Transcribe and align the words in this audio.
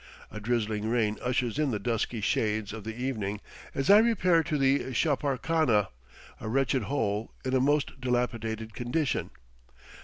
A 0.31 0.39
drizzling 0.39 0.89
rain 0.89 1.19
ushers 1.21 1.59
in 1.59 1.69
the 1.69 1.77
dusky 1.77 2.21
shades 2.21 2.73
of 2.73 2.83
the 2.85 2.95
evening, 2.97 3.39
as 3.75 3.91
I 3.91 3.99
repair 3.99 4.41
to 4.41 4.57
the 4.57 4.93
chaparkhana, 4.95 5.89
a 6.39 6.49
wretched 6.49 6.85
hole, 6.85 7.31
in 7.45 7.53
a 7.53 7.59
most 7.61 8.01
dilapidated 8.01 8.73
condition. 8.73 9.29